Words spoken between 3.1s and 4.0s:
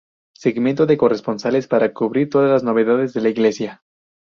de la Iglesia.